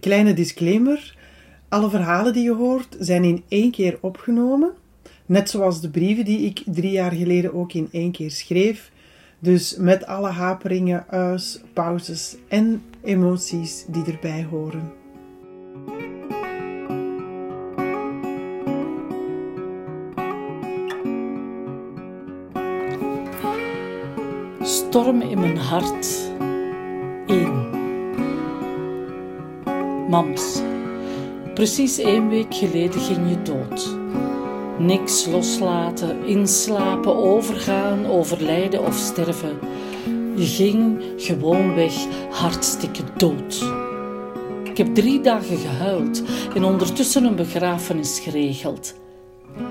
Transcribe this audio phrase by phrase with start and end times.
[0.00, 1.16] Kleine disclaimer.
[1.68, 4.72] Alle verhalen die je hoort zijn in één keer opgenomen.
[5.26, 8.90] Net zoals de brieven die ik drie jaar geleden ook in één keer schreef.
[9.38, 11.06] Dus met alle haperingen,
[11.72, 14.92] pauzes en emoties die erbij horen.
[24.62, 26.30] Storm in mijn hart.
[27.26, 27.63] 1.
[30.14, 30.60] Mams,
[31.54, 33.96] precies één week geleden ging je dood.
[34.78, 39.58] Niks loslaten, inslapen, overgaan, overlijden of sterven.
[40.36, 41.94] Je ging gewoon weg,
[42.30, 43.64] hartstikke dood.
[44.64, 46.22] Ik heb drie dagen gehuild
[46.54, 48.94] en ondertussen een begrafenis geregeld.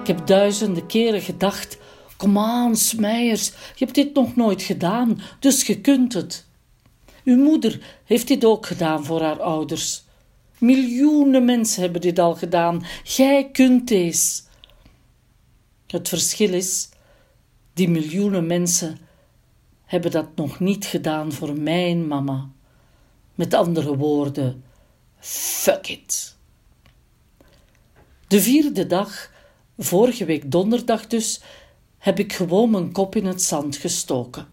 [0.02, 1.78] Ik heb duizenden keren gedacht:
[2.18, 6.46] kom aan, Smijers, je hebt dit nog nooit gedaan, dus je kunt het.
[7.24, 10.03] Uw moeder heeft dit ook gedaan voor haar ouders.
[10.64, 12.86] Miljoenen mensen hebben dit al gedaan.
[13.04, 14.42] Jij kunt deze.
[15.88, 16.90] Het verschil is,
[17.74, 18.98] die miljoenen mensen
[19.86, 22.50] hebben dat nog niet gedaan voor mijn mama.
[23.36, 24.64] Met andere woorden,
[25.20, 26.38] fuck it.
[28.28, 29.32] De vierde dag,
[29.78, 31.42] vorige week donderdag dus,
[31.98, 34.48] heb ik gewoon mijn kop in het zand gestoken.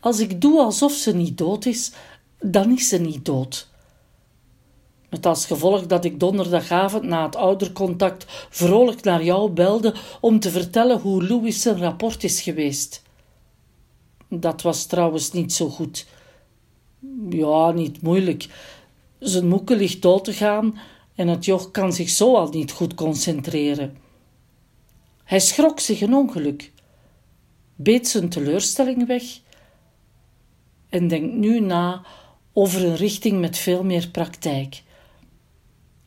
[0.00, 1.92] Als ik doe alsof ze niet dood is,
[2.40, 3.74] dan is ze niet dood.
[5.10, 10.50] Met als gevolg dat ik donderdagavond na het oudercontact vrolijk naar jou belde om te
[10.50, 13.02] vertellen hoe Louis zijn rapport is geweest.
[14.28, 16.06] Dat was trouwens niet zo goed.
[17.30, 18.48] Ja, niet moeilijk.
[19.18, 20.78] Zijn moeke ligt dood te gaan
[21.14, 23.96] en het joch kan zich zo al niet goed concentreren.
[25.24, 26.72] Hij schrok zich een ongeluk,
[27.76, 29.22] beet zijn teleurstelling weg
[30.88, 32.04] en denkt nu na
[32.52, 34.82] over een richting met veel meer praktijk.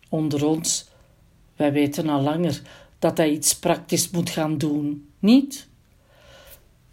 [0.09, 0.87] Onder ons,
[1.55, 2.61] wij weten al langer
[2.99, 5.67] dat hij iets praktisch moet gaan doen, niet?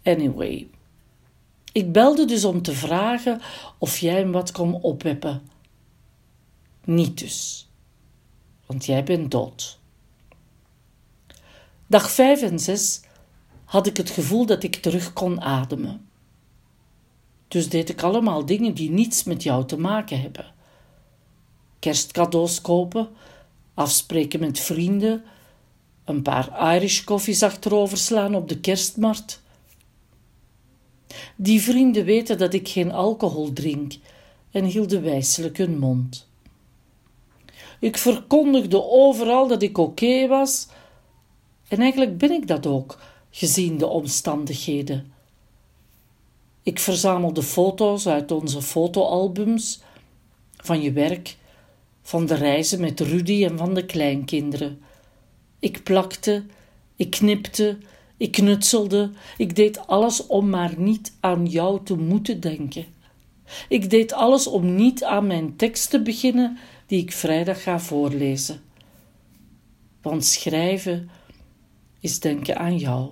[0.03, 0.67] Anyway,
[1.71, 3.41] ik belde dus om te vragen
[3.77, 5.41] of jij hem wat kon opweppen.
[6.83, 7.67] Niet dus,
[8.65, 9.79] want jij bent dood.
[11.87, 13.01] Dag vijf en zes
[13.65, 16.09] had ik het gevoel dat ik terug kon ademen.
[17.47, 20.55] Dus deed ik allemaal dingen die niets met jou te maken hebben
[21.79, 23.09] kerstcadeaus kopen,
[23.73, 25.23] afspreken met vrienden,
[26.05, 29.41] een paar Irish koffies achterover slaan op de kerstmarkt.
[31.35, 33.93] Die vrienden weten dat ik geen alcohol drink
[34.51, 36.27] en hielden wijselijk hun mond.
[37.79, 40.67] Ik verkondigde overal dat ik oké was,
[41.67, 42.99] en eigenlijk ben ik dat ook,
[43.29, 45.11] gezien de omstandigheden.
[46.63, 49.81] Ik verzamelde foto's uit onze fotoalbums
[50.57, 51.37] van je werk
[52.07, 54.81] van de reizen met Rudy en van de kleinkinderen.
[55.59, 56.45] Ik plakte,
[56.95, 57.77] ik knipte,
[58.17, 62.85] ik knutselde, ik deed alles om maar niet aan jou te moeten denken.
[63.69, 68.61] Ik deed alles om niet aan mijn tekst te beginnen die ik vrijdag ga voorlezen.
[70.01, 71.09] Want schrijven
[71.99, 73.09] is denken aan jou.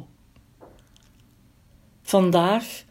[2.01, 2.83] Vandaag,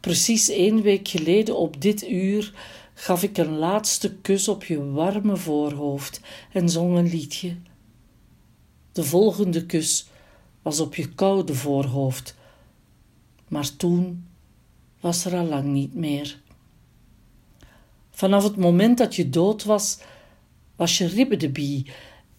[0.00, 2.52] precies één week geleden op dit uur,
[3.00, 6.20] gaf ik een laatste kus op je warme voorhoofd
[6.52, 7.56] en zong een liedje.
[8.92, 10.06] De volgende kus
[10.62, 12.36] was op je koude voorhoofd,
[13.48, 14.26] maar toen
[15.00, 16.40] was er al lang niet meer.
[18.10, 19.98] Vanaf het moment dat je dood was,
[20.76, 21.90] was je ribbedebie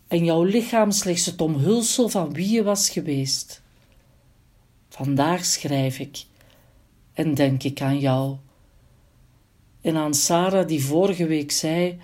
[0.07, 3.61] en jouw lichaam slechts het omhulsel van wie je was geweest.
[4.89, 6.25] Vandaag schrijf ik
[7.13, 8.37] en denk ik aan jou
[9.81, 11.99] en aan Sarah die vorige week zei: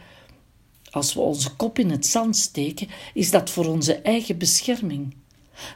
[0.90, 5.16] Als we onze kop in het zand steken, is dat voor onze eigen bescherming.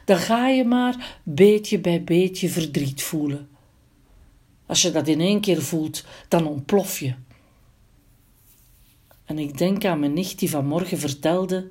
[0.04, 3.48] Dan ga je maar beetje bij beetje verdriet voelen.
[4.66, 7.14] Als je dat in één keer voelt, dan ontplof je.
[9.24, 11.70] En ik denk aan mijn nicht die vanmorgen vertelde: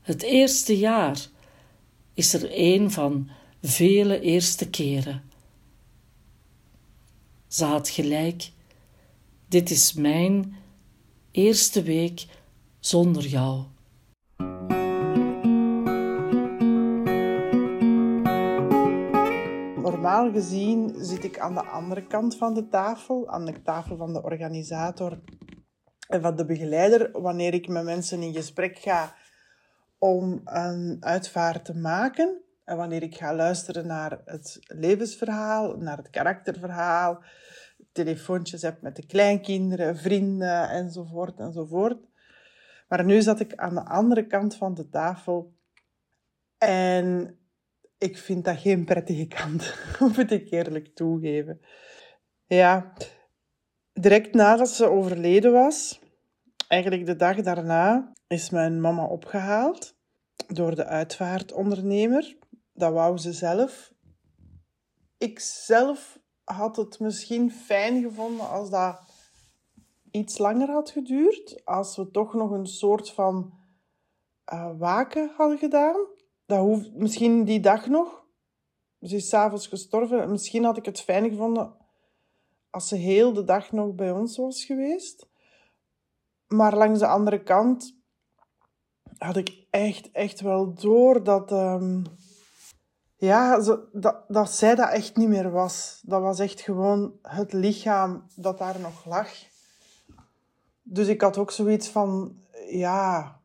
[0.00, 1.26] Het eerste jaar
[2.14, 3.28] is er een van
[3.62, 5.22] vele eerste keren.
[7.48, 8.50] Ze had gelijk
[9.48, 10.56] dit is mijn
[11.30, 12.26] eerste week
[12.78, 13.64] zonder jou.
[19.82, 24.12] Normaal gezien zit ik aan de andere kant van de tafel, aan de tafel van
[24.12, 25.18] de organisator
[26.08, 29.14] en van de begeleider, wanneer ik met mensen in gesprek ga
[29.98, 32.42] om een uitvaart te maken.
[32.64, 37.22] En wanneer ik ga luisteren naar het levensverhaal, naar het karakterverhaal,
[38.04, 42.06] telefoontjes heb met de kleinkinderen, vrienden enzovoort enzovoort.
[42.88, 45.54] Maar nu zat ik aan de andere kant van de tafel
[46.58, 47.38] en
[47.98, 49.74] ik vind dat geen prettige kant,
[50.16, 51.60] moet ik eerlijk toegeven.
[52.46, 52.92] Ja,
[53.92, 56.00] direct nadat ze overleden was,
[56.68, 59.96] eigenlijk de dag daarna, is mijn mama opgehaald
[60.46, 62.36] door de uitvaartondernemer.
[62.72, 63.92] Dat wou ze zelf.
[65.18, 66.18] Ik zelf
[66.56, 69.00] had het misschien fijn gevonden als dat
[70.10, 71.62] iets langer had geduurd.
[71.64, 73.52] Als we toch nog een soort van
[74.52, 76.06] uh, waken hadden gedaan.
[76.46, 78.26] Dat hoeft misschien die dag nog.
[79.00, 80.30] Ze is s'avonds gestorven.
[80.30, 81.74] Misschien had ik het fijn gevonden
[82.70, 85.28] als ze heel de dag nog bij ons was geweest.
[86.46, 87.96] Maar langs de andere kant
[89.18, 92.02] had ik echt, echt wel door dat, um,
[93.18, 96.00] ja, zo, dat, dat zij dat echt niet meer was.
[96.04, 99.28] Dat was echt gewoon het lichaam dat daar nog lag.
[100.82, 102.36] Dus ik had ook zoiets van,
[102.68, 103.38] ja,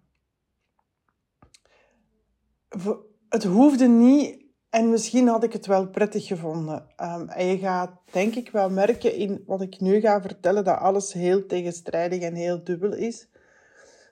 [3.29, 6.87] het hoefde niet en misschien had ik het wel prettig gevonden.
[7.01, 10.77] Um, en je gaat denk ik wel merken in wat ik nu ga vertellen, dat
[10.77, 13.27] alles heel tegenstrijdig en heel dubbel is.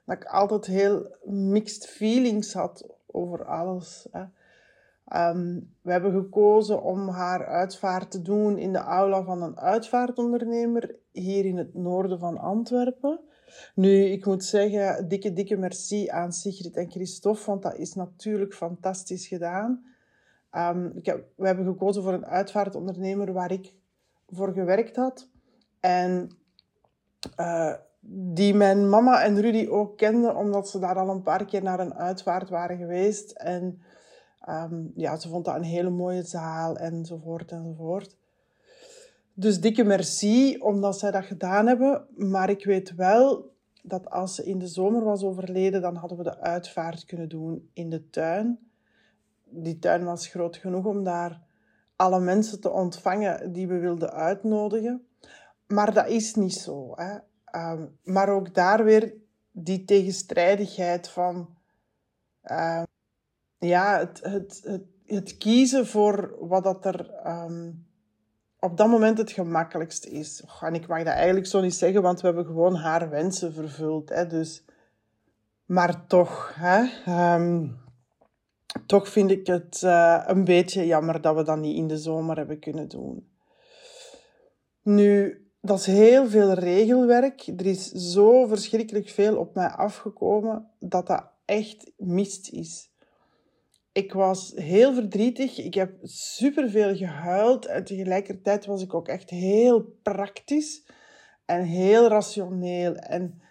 [0.05, 4.07] Dat ik altijd heel mixed feelings had over alles.
[4.11, 4.23] Hè.
[5.11, 10.95] Ehm, we hebben gekozen om haar uitvaart te doen in de aula van een uitvaartondernemer
[11.11, 13.19] hier in het noorden van Antwerpen.
[13.75, 18.53] Nu, ik moet zeggen, dikke, dikke merci aan Sigrid en Christophe, want dat is natuurlijk
[18.53, 19.85] fantastisch gedaan.
[20.49, 23.73] Heb, we hebben gekozen voor een uitvaartondernemer waar ik
[24.27, 25.29] voor gewerkt had.
[25.79, 26.29] En
[27.39, 27.73] uh,
[28.33, 31.79] die mijn mama en Rudy ook kenden, omdat ze daar al een paar keer naar
[31.79, 33.31] een uitvaart waren geweest.
[33.31, 33.81] En
[34.49, 38.15] um, ja, ze vond dat een hele mooie zaal, enzovoort, enzovoort.
[39.33, 42.05] Dus dikke merci omdat zij dat gedaan hebben.
[42.15, 43.53] Maar ik weet wel
[43.83, 47.69] dat als ze in de zomer was overleden, dan hadden we de uitvaart kunnen doen
[47.73, 48.59] in de tuin.
[49.43, 51.41] Die tuin was groot genoeg om daar
[51.95, 55.05] alle mensen te ontvangen die we wilden uitnodigen.
[55.67, 56.91] Maar dat is niet zo.
[56.95, 57.17] Hè.
[57.45, 59.13] Ehm, maar ook daar weer
[59.51, 61.49] die tegenstrijdigheid van
[62.43, 62.83] uh,
[63.67, 67.85] ja, het, het, het, het, kiezen voor wat dat er um,
[68.59, 70.43] op dat moment het gemakkelijkst is.
[70.61, 74.09] en ik mag dat eigenlijk zo niet zeggen, want we hebben gewoon haar wensen vervuld.
[74.09, 74.63] Hè, dus,
[75.65, 76.83] maar toch, hè,
[77.35, 77.79] um,
[78.85, 82.37] toch vind ik het uh, een beetje jammer dat we dat niet in de zomer
[82.37, 83.29] hebben kunnen doen.
[84.81, 87.47] Nu, dat is heel veel regelwerk.
[87.47, 92.90] Er is zo verschrikkelijk veel op mij afgekomen dat dat echt mist is.
[93.91, 95.57] Ik was heel verdrietig.
[95.57, 97.65] Ik heb superveel gehuild.
[97.65, 100.87] En tegelijkertijd was ik ook echt heel praktisch
[101.45, 102.95] en heel rationeel.
[102.95, 103.41] En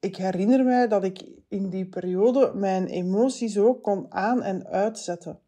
[0.00, 5.40] ik herinner mij dat ik in die periode mijn emoties ook kon aan- en uitzetten.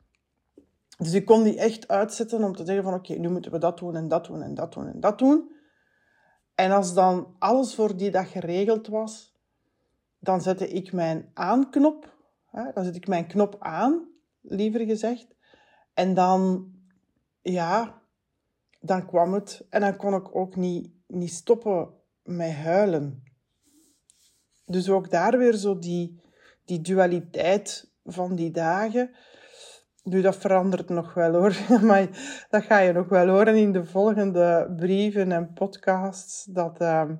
[0.98, 3.78] Dus ik kon die echt uitzetten om te zeggen van oké, nu moeten we dat
[3.78, 5.52] doen en dat doen en dat doen en dat doen.
[6.54, 9.34] En als dan alles voor die dag geregeld was,
[10.18, 12.12] dan zette ik mijn aanknop,
[12.50, 14.08] hè, dan zet ik mijn knop aan,
[14.44, 15.26] liever gezegd.
[15.94, 16.72] En dan,
[17.42, 18.02] ja,
[18.80, 19.66] dan kwam het.
[19.70, 21.88] En dan kon ik ook niet, niet stoppen
[22.22, 23.22] met huilen.
[24.64, 26.20] Dus ook daar weer zo die,
[26.64, 29.10] die dualiteit van die dagen.
[30.02, 31.56] Nu, dat verandert nog wel hoor.
[31.88, 32.08] Maar
[32.50, 36.44] dat ga je nog wel horen in de volgende brieven en podcasts.
[36.44, 37.10] Dat uh,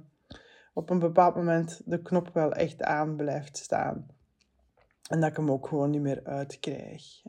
[0.73, 4.07] op een bepaald moment de knop wel echt aan blijft staan.
[5.09, 7.23] En dat ik hem ook gewoon niet meer uitkrijg.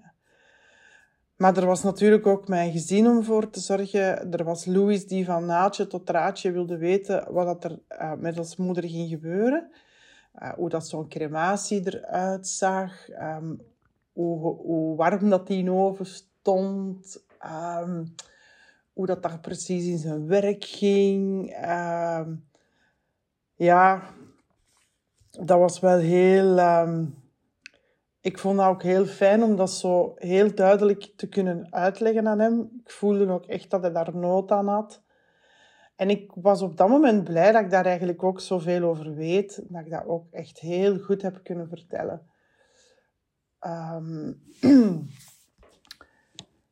[1.36, 4.32] Maar er was natuurlijk ook mijn gezin om voor te zorgen.
[4.32, 8.56] Er was Louis die van naadje tot raadje wilde weten wat er uh, met ons
[8.56, 9.72] moeder ging gebeuren.
[10.42, 13.10] Uh, hoe dat zo'n crematie eruit zag.
[13.10, 13.62] Um,
[14.14, 17.24] hoe, hoe warm dat die in oven stond.
[17.82, 18.16] Um,
[18.94, 21.56] hoe dat daar precies in zijn werk ging.
[21.66, 22.48] Um,
[23.56, 24.04] ja,
[25.32, 26.60] dat was wel heel...
[28.26, 32.40] Ik vond dat ook heel fijn om dat zo heel duidelijk te kunnen uitleggen aan
[32.40, 32.70] hem.
[32.84, 35.02] Ik voelde ook echt dat hij daar nood aan had.
[35.96, 39.64] En ik was op dat moment blij dat ik daar eigenlijk ook zoveel over weet.
[39.68, 42.22] Dat ik dat ook echt heel goed heb kunnen vertellen.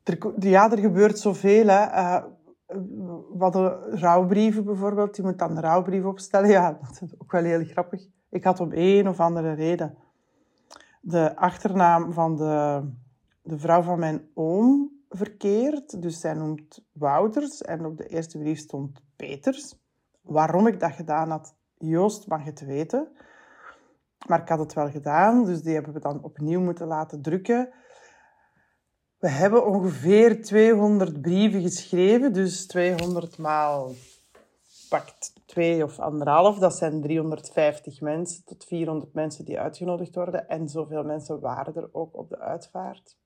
[0.03, 1.67] Er, ja, er gebeurt zoveel.
[1.67, 1.85] Hè.
[1.85, 2.23] Uh,
[3.37, 5.15] we hadden rouwbrieven bijvoorbeeld.
[5.15, 6.49] Je moet dan een rouwbrief opstellen.
[6.49, 8.07] Ja, dat is ook wel heel grappig.
[8.29, 9.97] Ik had om één of andere reden
[11.05, 12.83] de achternaam van de,
[13.41, 16.01] de vrouw van mijn oom verkeerd.
[16.01, 19.01] Dus zij noemt Wouters en op de eerste brief stond.
[19.15, 19.75] Peters.
[20.21, 23.11] Waarom ik dat gedaan had, Joost mag het weten.
[24.27, 27.73] Maar ik had het wel gedaan, dus die hebben we dan opnieuw moeten laten drukken.
[29.17, 33.91] We hebben ongeveer 200 brieven geschreven, dus 200 maal
[34.99, 36.57] pakt 2 of anderhalf.
[36.57, 40.49] Dat zijn 350 mensen tot 400 mensen die uitgenodigd worden.
[40.49, 43.17] En zoveel mensen waren er ook op de uitvaart.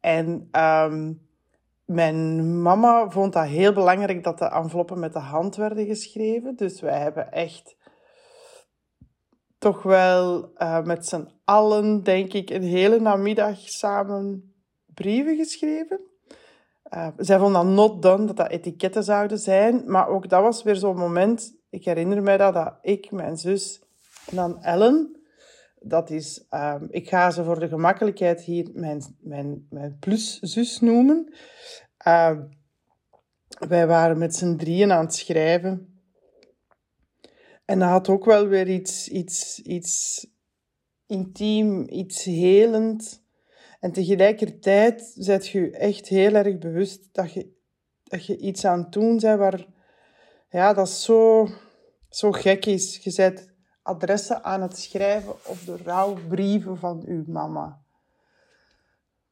[0.00, 1.12] En ehm,
[1.84, 6.56] mijn mama vond dat heel belangrijk dat de enveloppen met de hand werden geschreven.
[6.56, 7.76] Dus wij hebben echt
[9.58, 14.54] toch wel uh, met z'n allen, denk ik, een hele namiddag samen
[14.94, 16.00] brieven geschreven.
[16.94, 19.82] Uh, zij vond dat not done, dat dat etiketten zouden zijn.
[19.86, 23.82] Maar ook dat was weer zo'n moment, ik herinner mij dat, dat ik, mijn zus
[24.26, 25.16] en dan Ellen,
[25.80, 31.34] dat is, uh, ik ga ze voor de gemakkelijkheid hier mijn, mijn, mijn pluszus noemen.
[32.06, 32.38] Uh,
[33.68, 36.00] wij waren met z'n drieën aan het schrijven.
[37.64, 40.26] En dat had ook wel weer iets, iets, iets
[41.06, 43.24] intiem, iets helend.
[43.86, 47.56] En tegelijkertijd zet je echt heel erg bewust dat je,
[48.02, 49.66] dat je iets aan het doen bent waar,
[50.48, 51.48] ja, dat zo,
[52.08, 52.96] zo gek is.
[52.96, 53.52] Je zet
[53.82, 57.82] adressen aan het schrijven op de rouwbrieven van uw mama.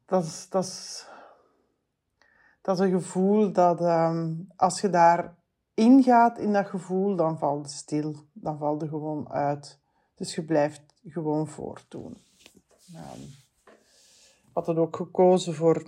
[0.07, 1.07] Dat is, dat is,
[2.63, 5.35] dat een gevoel dat um, als je daar
[5.75, 8.15] ingaat in dat gevoel, dan valt het stil.
[8.33, 9.79] Dan valt het gewoon uit.
[10.15, 12.17] Dus je blijft gewoon voortdoen.
[12.95, 13.43] Um,
[14.55, 15.83] hadden ook gekozen voor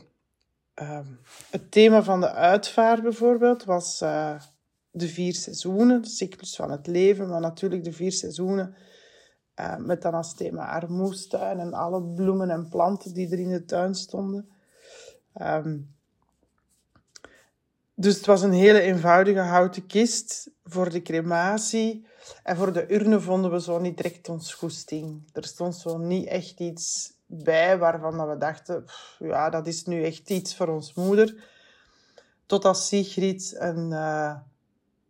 [0.83, 1.01] uh,
[1.51, 4.41] het thema van de uitvaart bijvoorbeeld, was uh,
[4.91, 8.75] de vier seizoenen, de cyclus van het leven, maar natuurlijk de vier seizoenen
[9.61, 13.65] uh, met dan als thema armoestuin en alle bloemen en planten die er in de
[13.65, 14.49] tuin stonden.
[15.43, 15.95] Um,
[17.99, 22.07] dus het was een hele eenvoudige houten kist voor de crematie.
[22.43, 25.23] En voor de urne vonden we zo niet direct ons goesting.
[25.33, 28.85] Er stond zo niet echt iets bij waarvan we dachten,
[29.19, 31.45] ja, dat is nu echt iets voor ons moeder.
[32.47, 34.37] Totdat Sigrid een, uh,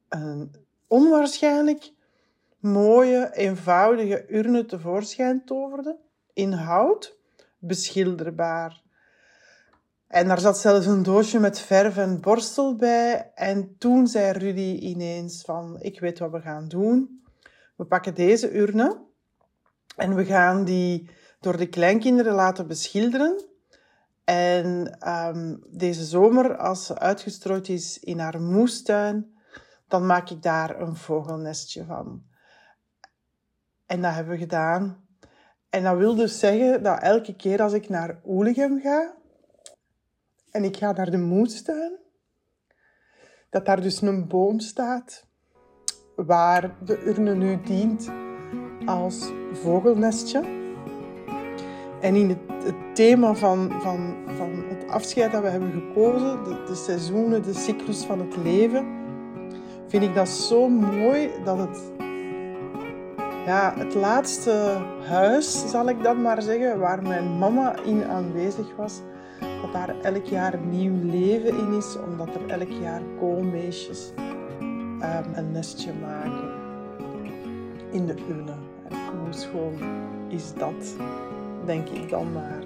[0.08, 0.54] een
[0.86, 1.92] onwaarschijnlijk
[2.58, 5.96] mooie, eenvoudige urne tevoorschijn toverde.
[6.32, 7.18] In hout,
[7.58, 8.82] beschilderbaar.
[10.06, 13.30] En daar zat zelfs een doosje met verf en borstel bij.
[13.34, 17.24] En toen zei Rudy ineens van, ik weet wat we gaan doen.
[17.76, 19.04] We pakken deze urne
[19.96, 21.10] en we gaan die
[21.46, 23.44] door de kleinkinderen laten beschilderen.
[24.24, 29.36] En um, deze zomer, als ze uitgestrooid is in haar moestuin,
[29.88, 32.22] dan maak ik daar een vogelnestje van.
[33.86, 35.06] En dat hebben we gedaan.
[35.70, 39.14] En dat wil dus zeggen dat elke keer als ik naar Oelegem ga
[40.50, 41.98] en ik ga naar de moestuin,
[43.50, 45.26] dat daar dus een boom staat
[46.16, 48.10] waar de urne nu dient
[48.86, 50.65] als vogelnestje.
[52.00, 56.74] En in het, thema van, van, van het afscheid dat we hebben gekozen, de, de
[56.74, 58.86] seizoenen, de cyclus van het leven,
[59.86, 61.80] vind ik dat zo mooi dat het,
[63.46, 64.76] ja, het laatste
[65.08, 69.00] huis, zal ik dan maar zeggen, waar mijn mama in aanwezig was,
[69.62, 74.12] dat daar elk jaar nieuw leven in is, omdat er elk jaar koolmeesjes
[74.60, 76.50] um, een nestje maken
[77.90, 78.54] in de urne.
[78.88, 79.74] En hoe schoon
[80.28, 80.96] is dat?
[81.66, 82.65] Denk ik dan maar.